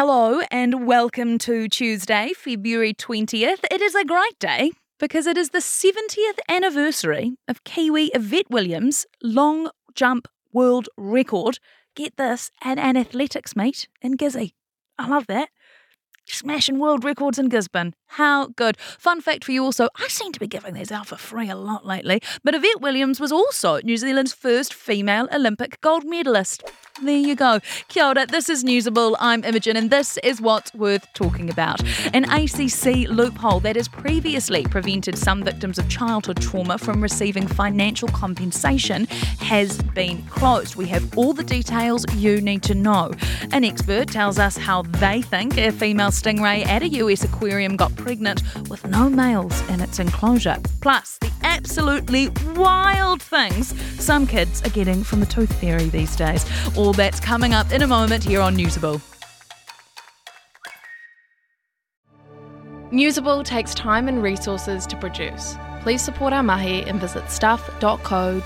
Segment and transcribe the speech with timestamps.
[0.00, 3.64] Hello and welcome to Tuesday, February 20th.
[3.68, 9.06] It is a great day because it is the 70th anniversary of Kiwi Yvette Williams'
[9.24, 11.58] long jump world record.
[11.96, 14.52] Get this, at an athletics meet in Gizzy.
[15.00, 15.48] I love that
[16.30, 17.94] smashing world records in Gisborne.
[18.06, 18.76] How good.
[18.78, 21.56] Fun fact for you also, I seem to be giving these out for free a
[21.56, 26.62] lot lately, but Yvette Williams was also New Zealand's first female Olympic gold medalist.
[27.00, 27.60] There you go.
[27.86, 29.14] Kia ora, this is Newsable.
[29.20, 31.80] I'm Imogen, and this is what's worth talking about.
[32.12, 38.08] An ACC loophole that has previously prevented some victims of childhood trauma from receiving financial
[38.08, 39.06] compensation
[39.38, 40.74] has been closed.
[40.74, 43.12] We have all the details you need to know.
[43.52, 47.94] An expert tells us how they think a female stingray at a US aquarium got
[47.94, 50.56] pregnant with no males in its enclosure.
[50.80, 53.72] Plus, the absolutely wild things
[54.02, 56.44] some kids are getting from the tooth fairy these days.
[56.76, 59.00] All that's coming up in a moment here on Newsable.
[62.92, 65.56] Newsable takes time and resources to produce.
[65.82, 68.38] Please support our mahi and visit stuff.co.nz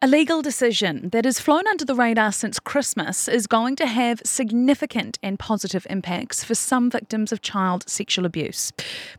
[0.00, 4.22] A legal decision that has flown under the radar since Christmas is going to have
[4.24, 8.72] significant and positive impacts for some victims of child sexual abuse.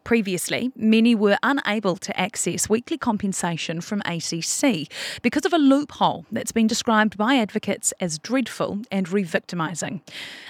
[0.05, 4.89] Previously, many were unable to access weekly compensation from ACC
[5.21, 9.99] because of a loophole that's been described by advocates as dreadful and re victimising.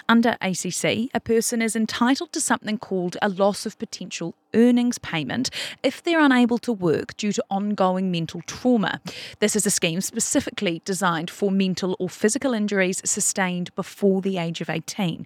[0.08, 5.50] Under ACC, a person is entitled to something called a loss of potential earnings payment
[5.84, 9.02] if they're unable to work due to ongoing mental trauma.
[9.40, 14.62] This is a scheme specifically designed for mental or physical injuries sustained before the age
[14.62, 15.26] of 18.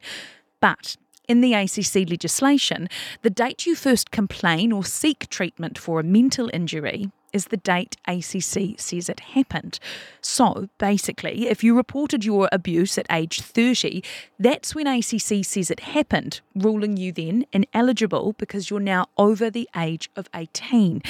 [0.60, 2.90] But in the ACC legislation,
[3.22, 7.98] the date you first complain or seek treatment for a mental injury is the date
[8.08, 9.80] ACC says it happened.
[10.22, 14.04] So basically, if you reported your abuse at age 30,
[14.40, 19.68] that's when ACC says it happened, ruling you then ineligible because you're now over the
[19.76, 21.02] age of 18.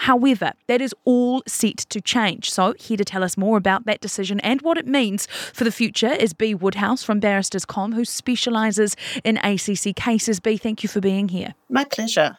[0.00, 2.50] However, that is all set to change.
[2.50, 5.70] So, here to tell us more about that decision and what it means for the
[5.70, 10.40] future is B Woodhouse from Barristers Comp, who specialises in ACC cases.
[10.40, 11.54] B, thank you for being here.
[11.68, 12.38] My pleasure.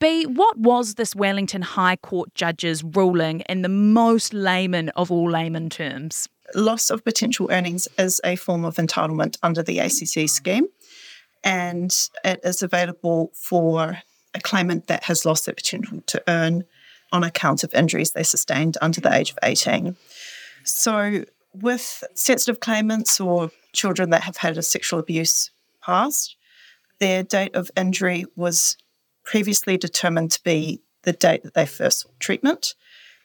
[0.00, 5.30] B, what was this Wellington High Court judge's ruling in the most layman of all
[5.30, 6.28] layman terms?
[6.56, 10.66] Loss of potential earnings is a form of entitlement under the ACC scheme,
[11.44, 13.98] and it is available for
[14.34, 16.64] a claimant that has lost their potential to earn
[17.12, 19.96] on account of injuries they sustained under the age of 18.
[20.64, 25.50] So, with sensitive claimants or children that have had a sexual abuse
[25.82, 26.36] past,
[27.00, 28.76] their date of injury was
[29.24, 32.74] previously determined to be the date that they first sought treatment.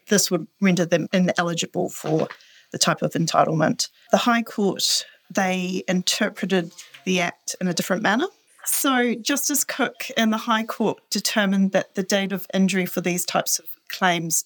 [0.07, 2.27] This would render them ineligible for
[2.71, 3.89] the type of entitlement.
[4.11, 6.71] The High Court, they interpreted
[7.05, 8.27] the Act in a different manner.
[8.65, 13.23] So, Justice Cooke in the High Court determined that the date of injury for these
[13.23, 14.45] types of claims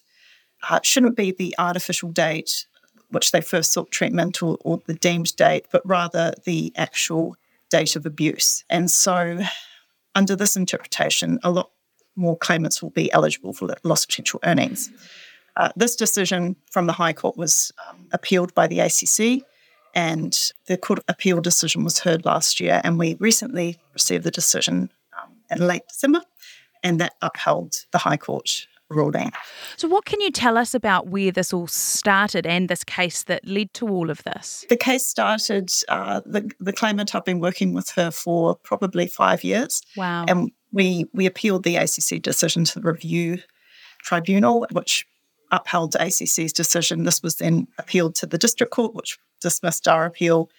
[0.70, 2.66] uh, shouldn't be the artificial date
[3.12, 7.36] which they first sought treatment or, or the deemed date, but rather the actual
[7.70, 8.64] date of abuse.
[8.70, 9.40] And so,
[10.16, 11.72] under this interpretation, a lot
[12.16, 14.90] more claimants will be eligible for loss of potential earnings.
[15.56, 19.44] Uh, this decision from the High Court was um, appealed by the ACC,
[19.96, 22.82] and the Court Appeal decision was heard last year.
[22.84, 26.22] And we recently received the decision um, in late December,
[26.84, 29.32] and that upheld the High Court ruling.
[29.78, 33.46] So, what can you tell us about where this all started and this case that
[33.48, 34.66] led to all of this?
[34.70, 39.44] The case started, uh, the, the claimant, I've been working with her for probably five
[39.44, 39.82] years.
[39.96, 40.26] Wow.
[40.28, 43.40] And we, we appealed the ACC decision to the review
[44.02, 45.06] tribunal, which
[45.52, 47.04] upheld ACC's decision.
[47.04, 50.50] This was then appealed to the district court, which dismissed our appeal.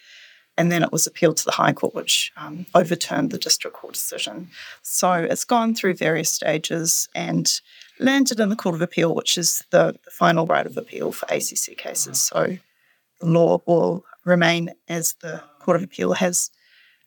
[0.59, 3.95] And then it was appealed to the High Court, which um, overturned the district court
[3.95, 4.51] decision.
[4.83, 7.61] So it's gone through various stages and
[8.01, 11.27] landed in the Court of Appeal, which is the, the final right of appeal for
[11.27, 12.21] ACC cases.
[12.21, 12.57] So
[13.21, 16.51] the law will remain as the Court of Appeal has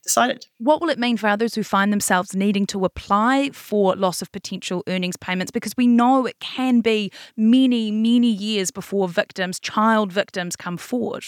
[0.03, 0.45] decided.
[0.59, 4.31] What will it mean for others who find themselves needing to apply for loss of
[4.31, 5.51] potential earnings payments?
[5.51, 11.23] Because we know it can be many, many years before victims, child victims, come forward.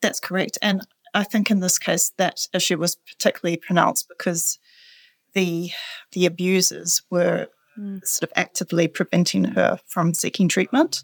[0.00, 0.56] That's correct.
[0.62, 4.58] And I think in this case, that issue was particularly pronounced because
[5.34, 5.70] the
[6.12, 7.48] the abusers were
[7.78, 8.06] mm.
[8.06, 11.02] sort of actively preventing her from seeking treatment.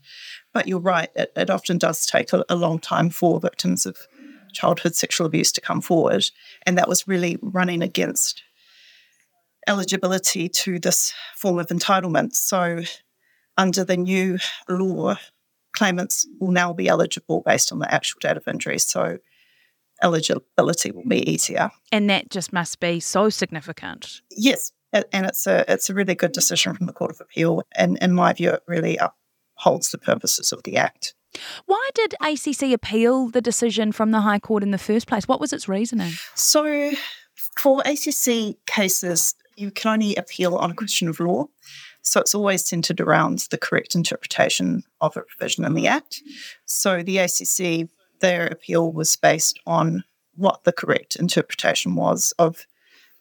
[0.53, 3.97] But you're right, it, it often does take a, a long time for victims of
[4.53, 6.31] childhood sexual abuse to come forward.
[6.65, 8.43] And that was really running against
[9.67, 12.35] eligibility to this form of entitlement.
[12.35, 12.83] So,
[13.59, 15.17] under the new law,
[15.77, 18.79] claimants will now be eligible based on the actual date of injury.
[18.79, 19.19] So
[20.03, 21.71] eligibility will be easier.
[21.93, 24.21] And that just must be so significant.
[24.31, 24.73] Yes,
[25.13, 28.13] and it's a it's a really good decision from the Court of Appeal, and in
[28.13, 31.15] my view, it really upholds the purposes of the Act.
[31.67, 35.29] Why did ACC appeal the decision from the High Court in the first place?
[35.29, 36.13] What was its reasoning?
[36.35, 36.93] So,
[37.59, 41.47] for ACC cases, you can only appeal on a question of law.
[42.03, 46.23] So it's always centered around the correct interpretation of a provision in the Act.
[46.65, 47.89] So the ACC,
[48.21, 50.05] their appeal was based on
[50.37, 52.67] what the correct interpretation was of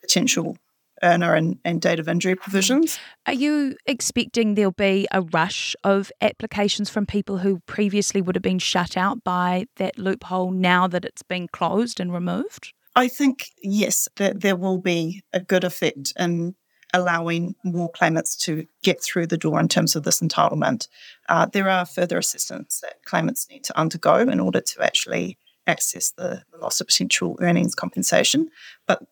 [0.01, 0.57] potential
[1.03, 2.99] earner and, and date of injury provisions.
[3.25, 8.43] Are you expecting there'll be a rush of applications from people who previously would have
[8.43, 12.73] been shut out by that loophole now that it's been closed and removed?
[12.95, 16.55] I think, yes, that there will be a good effect in
[16.93, 20.87] allowing more claimants to get through the door in terms of this entitlement.
[21.27, 25.37] Uh, there are further assistance that claimants need to undergo in order to actually
[25.67, 28.49] access the, the loss of potential earnings compensation.
[28.87, 29.03] But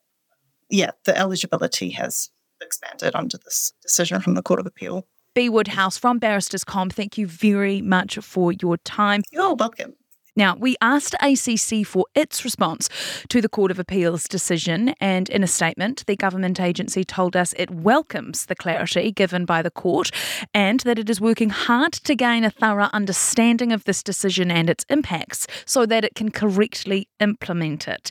[0.70, 2.30] yeah, the eligibility has
[2.62, 5.06] expanded under this decision from the Court of Appeal.
[5.36, 5.50] B.
[5.50, 9.24] Woodhouse from Barristers Comp, thank you very much for your time.
[9.32, 9.96] You're welcome.
[10.36, 12.90] Now, we asked ACC for its response
[13.30, 17.54] to the Court of Appeal's decision, and in a statement, the government agency told us
[17.56, 20.10] it welcomes the clarity given by the court
[20.52, 24.72] and that it is working hard to gain a thorough understanding of this decision and
[24.72, 28.10] its impacts so that it can correctly implement it.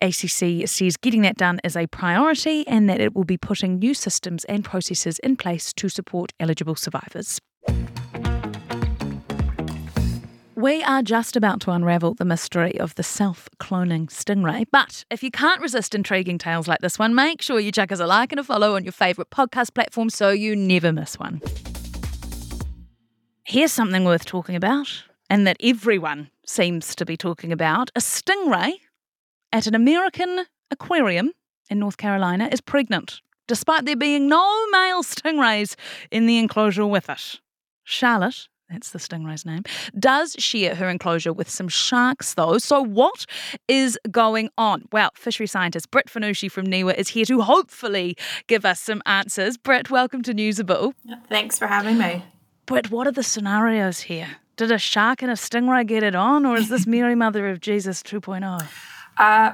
[0.00, 3.94] ACC says getting that done is a priority and that it will be putting new
[3.94, 7.40] systems and processes in place to support eligible survivors.
[10.56, 14.64] We are just about to unravel the mystery of the self cloning stingray.
[14.70, 18.00] But if you can't resist intriguing tales like this one, make sure you chuck us
[18.00, 21.42] a like and a follow on your favourite podcast platform so you never miss one.
[23.42, 28.72] Here's something worth talking about, and that everyone seems to be talking about a stingray
[29.54, 31.30] at an American aquarium
[31.70, 35.76] in North Carolina is pregnant, despite there being no male stingrays
[36.10, 37.40] in the enclosure with it.
[37.84, 39.62] Charlotte that's the stingray's name,
[39.96, 42.58] does share her enclosure with some sharks, though.
[42.58, 43.26] So, what
[43.68, 44.86] is going on?
[44.90, 48.16] Well, fishery scientist Britt Finucci from NIWA is here to hopefully
[48.48, 49.56] give us some answers.
[49.58, 50.94] Britt, welcome to Newsable.
[51.28, 52.24] Thanks for having me.
[52.66, 54.38] Britt, what are the scenarios here?
[54.56, 57.60] Did a shark and a stingray get it on, or is this Mary Mother of
[57.60, 58.66] Jesus 2.0?
[59.16, 59.52] Uh,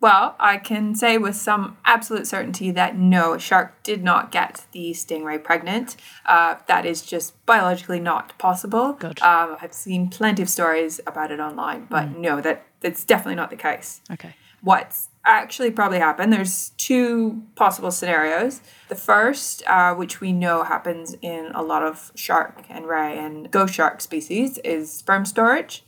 [0.00, 4.66] well, I can say with some absolute certainty that no, a shark did not get
[4.72, 5.96] the stingray pregnant.
[6.26, 8.92] Uh, that is just biologically not possible.
[8.92, 9.20] Good.
[9.22, 12.18] Um, I've seen plenty of stories about it online, but mm.
[12.18, 14.02] no, that that's definitely not the case.
[14.10, 14.34] Okay.
[14.60, 16.32] What's actually probably happened?
[16.32, 18.60] There's two possible scenarios.
[18.88, 23.50] The first, uh, which we know happens in a lot of shark and ray and
[23.50, 25.84] ghost shark species, is sperm storage.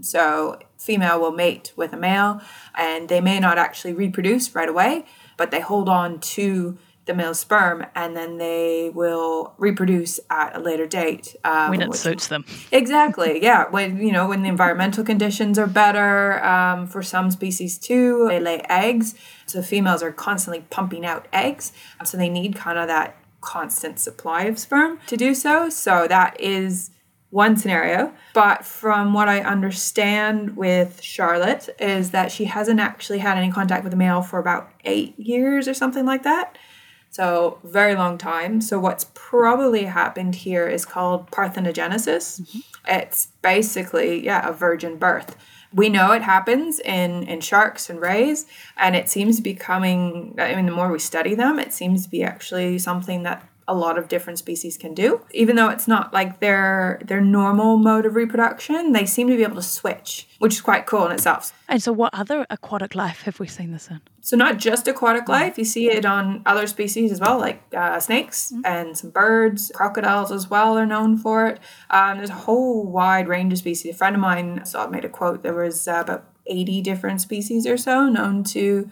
[0.00, 2.40] So, female will mate with a male,
[2.76, 5.06] and they may not actually reproduce right away,
[5.36, 6.78] but they hold on to
[7.08, 11.94] the male sperm and then they will reproduce at a later date um, when it
[11.94, 12.44] suits them.
[12.70, 13.68] Exactly yeah.
[13.70, 18.38] When you know when the environmental conditions are better um, for some species too they
[18.38, 19.14] lay eggs.
[19.46, 21.72] So females are constantly pumping out eggs
[22.04, 25.70] so they need kind of that constant supply of sperm to do so.
[25.70, 26.90] So that is
[27.30, 28.12] one scenario.
[28.34, 33.84] But from what I understand with Charlotte, is that she hasn't actually had any contact
[33.84, 36.56] with a male for about eight years or something like that.
[37.10, 38.60] So, very long time.
[38.60, 42.40] So, what's probably happened here is called parthenogenesis.
[42.40, 42.58] Mm-hmm.
[42.86, 45.36] It's basically, yeah, a virgin birth.
[45.72, 50.34] We know it happens in, in sharks and rays, and it seems to be coming.
[50.38, 53.74] I mean, the more we study them, it seems to be actually something that a
[53.74, 55.20] lot of different species can do.
[55.32, 59.42] Even though it's not like their their normal mode of reproduction, they seem to be
[59.42, 61.52] able to switch, which is quite cool in itself.
[61.68, 64.00] And so what other aquatic life have we seen this in?
[64.22, 68.00] So not just aquatic life, you see it on other species as well, like uh,
[68.00, 68.62] snakes mm-hmm.
[68.64, 71.60] and some birds, crocodiles as well are known for it.
[71.90, 73.94] Um, there's a whole wide range of species.
[73.94, 75.42] A friend of mine saw made a quote.
[75.42, 78.90] There was uh, about 80 different species or so known to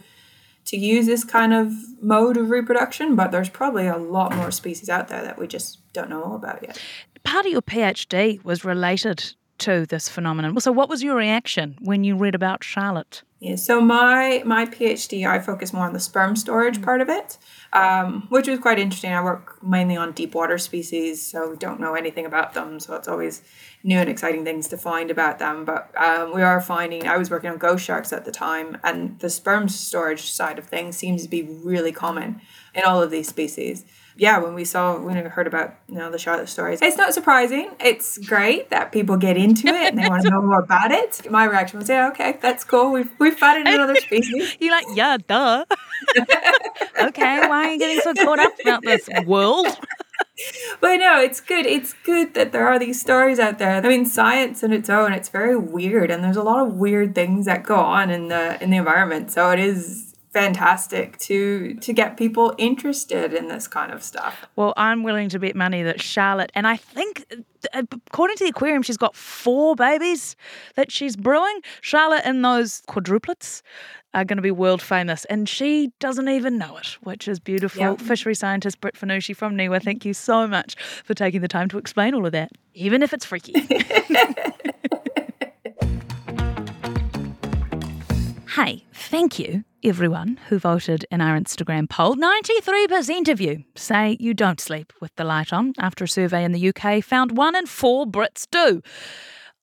[0.67, 4.89] to use this kind of mode of reproduction, but there's probably a lot more species
[4.89, 6.81] out there that we just don't know about yet.
[7.25, 10.59] Part of your PhD was related to this phenomenon.
[10.61, 13.23] So, what was your reaction when you read about Charlotte?
[13.39, 17.37] Yeah, so my my PhD, I focus more on the sperm storage part of it,
[17.75, 19.13] um, which was quite interesting.
[19.13, 22.81] I work mainly on deep water species, so we don't know anything about them.
[22.81, 23.43] So it's always
[23.85, 25.67] new and exciting things to find about them.
[25.67, 27.07] But um, we are finding.
[27.07, 30.65] I was working on ghost sharks at the time, and the sperm storage side of
[30.65, 32.41] things seems to be really common
[32.75, 33.85] in all of these species.
[34.17, 37.13] Yeah, when we saw, when we heard about you know the Charlotte stories, it's not
[37.13, 37.71] surprising.
[37.81, 41.31] It's great that people get into it and they want to know more about it.
[41.31, 42.93] My reaction was, yeah, okay, that's cool.
[42.93, 44.57] We've we've found it another species.
[44.59, 45.65] You're like, yeah, duh.
[47.01, 49.67] okay, why are you getting so caught up about this world?
[50.81, 51.67] but no, it's good.
[51.67, 53.77] It's good that there are these stories out there.
[53.77, 57.15] I mean, science in its own, it's very weird, and there's a lot of weird
[57.15, 59.31] things that go on in the in the environment.
[59.31, 60.06] So it is
[60.37, 64.47] fantastic to to get people interested in this kind of stuff.
[64.55, 67.25] Well, I'm willing to bet money that Charlotte, and I think
[67.73, 70.37] uh, according to the aquarium, she's got four babies
[70.75, 71.61] that she's brewing.
[71.81, 73.63] Charlotte and those quadruplets
[74.13, 77.81] are going to be world famous, and she doesn't even know it, which is beautiful.
[77.81, 78.01] Yep.
[78.03, 81.79] Fishery scientist Britt Finucci from NIWA, thank you so much for taking the time to
[81.79, 83.55] explain all of that, even if it's freaky.
[88.57, 94.33] hey, thank you everyone who voted in our Instagram poll, 93% of you say you
[94.33, 97.67] don't sleep with the light on after a survey in the UK found one in
[97.67, 98.81] four Brits do.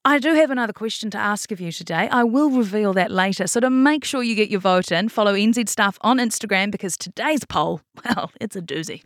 [0.06, 2.08] I do have another question to ask of you today.
[2.12, 3.48] I will reveal that later.
[3.48, 6.96] So to make sure you get your vote in, follow NZ Stuff on Instagram because
[6.96, 9.02] today's poll, well, it's a doozy.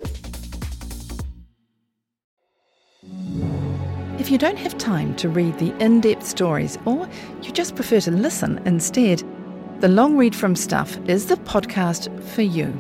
[4.20, 7.08] If you don't have time to read the in depth stories or
[7.41, 9.24] you just prefer to listen instead,
[9.79, 12.74] the Long Read from Stuff is the podcast for you.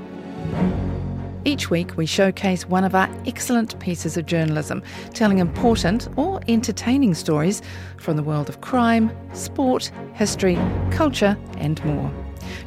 [1.45, 4.81] Each week, we showcase one of our excellent pieces of journalism,
[5.13, 7.61] telling important or entertaining stories
[7.97, 10.55] from the world of crime, sport, history,
[10.89, 12.11] culture, and more.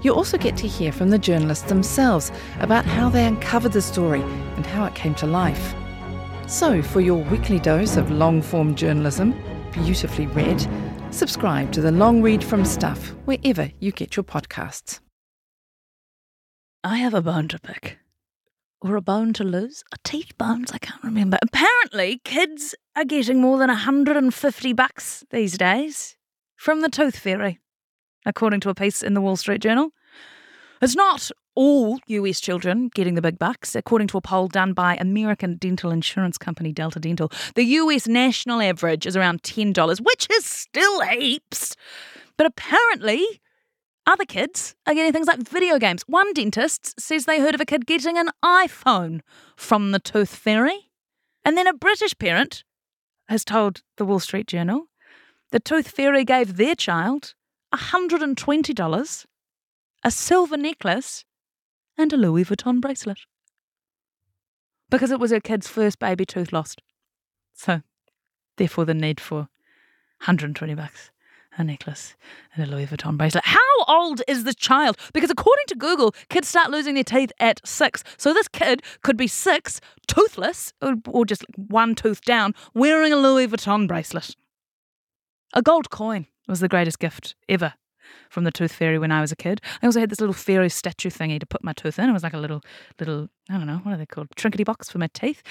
[0.03, 4.23] You also get to hear from the journalists themselves about how they uncovered the story
[4.23, 5.75] and how it came to life.
[6.47, 9.35] So, for your weekly dose of long form journalism,
[9.73, 10.65] beautifully read,
[11.13, 15.01] Subscribe to the Long Read from Stuff wherever you get your podcasts.
[16.85, 17.99] I have a bone to pick.
[18.81, 19.83] Or a bone to lose?
[19.93, 20.71] A teeth bones?
[20.73, 21.37] I can't remember.
[21.43, 26.17] Apparently, kids are getting more than 150 bucks these days
[26.57, 27.59] from the tooth fairy,
[28.25, 29.91] according to a piece in the Wall Street Journal.
[30.83, 33.77] It's not all US children getting the big bucks.
[33.77, 38.63] According to a poll done by American dental insurance company Delta Dental, the US national
[38.63, 41.77] average is around $10, which is still heaps.
[42.39, 43.43] But apparently,
[44.07, 46.03] other kids are getting things like video games.
[46.07, 49.21] One dentist says they heard of a kid getting an iPhone
[49.57, 50.91] from the Tooth Fairy.
[51.45, 52.65] And then a British parent
[53.29, 54.87] has told the Wall Street Journal
[55.51, 57.35] the Tooth Fairy gave their child
[57.75, 59.27] $120
[60.03, 61.25] a silver necklace,
[61.99, 63.19] and a Louis Vuitton bracelet.
[64.89, 66.83] Because it was her kid's first baby tooth lost.
[67.55, 67.83] So,
[68.57, 69.49] therefore, the need for
[70.21, 71.11] 120 bucks,
[71.57, 72.17] a necklace,
[72.55, 73.45] and a Louis Vuitton bracelet.
[73.45, 74.97] How old is the child?
[75.13, 78.03] Because according to Google, kids start losing their teeth at six.
[78.17, 83.47] So this kid could be six, toothless, or, just one tooth down, wearing a Louis
[83.47, 84.35] Vuitton bracelet.
[85.53, 87.75] A gold coin was the greatest gift ever
[88.29, 89.61] from the tooth fairy when I was a kid.
[89.83, 92.09] I also had this little fairy statue thingy to put my tooth in.
[92.09, 92.63] It was like a little,
[92.99, 94.29] little, I don't know, what are they called?
[94.37, 95.43] Trinkety box for my teeth.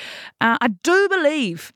[0.41, 1.73] Uh, I do believe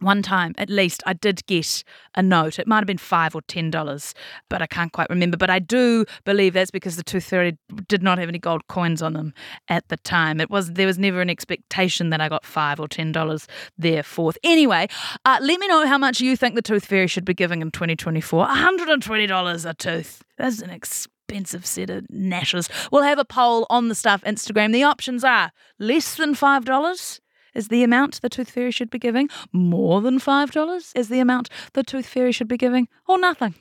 [0.00, 1.84] one time at least I did get
[2.14, 2.58] a note.
[2.58, 4.14] It might have been five or ten dollars,
[4.48, 5.36] but I can't quite remember.
[5.36, 7.56] But I do believe that's because the tooth fairy
[7.88, 9.34] did not have any gold coins on them
[9.68, 10.40] at the time.
[10.40, 13.46] It was there was never an expectation that I got five or ten dollars
[13.78, 14.38] thereforth.
[14.42, 14.88] Anyway,
[15.24, 17.70] uh, let me know how much you think the tooth fairy should be giving in
[17.70, 18.46] 2024.
[18.46, 20.22] $120 a tooth.
[20.36, 22.68] That's an expensive set of gnashes.
[22.90, 24.72] We'll have a poll on the stuff Instagram.
[24.72, 27.20] The options are less than five dollars
[27.54, 31.48] is the amount the Tooth Fairy should be giving, more than $5 is the amount
[31.72, 33.54] the Tooth Fairy should be giving, or nothing.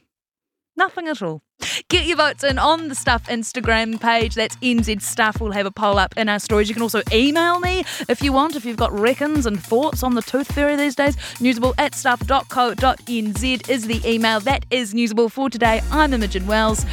[0.76, 1.42] Nothing at all.
[1.88, 4.36] Get your votes in on the Stuff Instagram page.
[4.36, 5.40] That's NZ Stuff.
[5.40, 6.68] We'll have a poll up in our stories.
[6.68, 10.16] You can also email me if you want, if you've got reckons and thoughts on
[10.16, 11.16] the Tooth Fairy these days.
[11.38, 14.40] Newsable at stuff.co.nz is the email.
[14.40, 15.82] That is Newsable for today.
[15.92, 16.86] I'm Imogen Wells.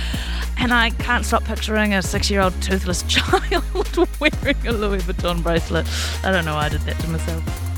[0.58, 3.64] And I can't stop picturing a six year old toothless child
[4.20, 5.86] wearing a Louis Vuitton bracelet.
[6.22, 7.69] I don't know why I did that to myself.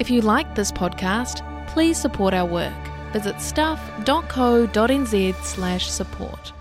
[0.00, 2.72] If you like this podcast, please support our work.
[3.12, 6.52] Visit stuff.co.nz slash support.